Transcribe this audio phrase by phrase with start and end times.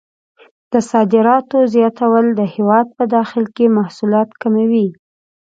[0.71, 4.87] د صادراتو زیاتول د هېواد په داخل کې محصولات کموي.